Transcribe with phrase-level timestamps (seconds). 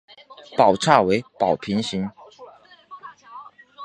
[0.57, 2.09] 塔刹为宝瓶形。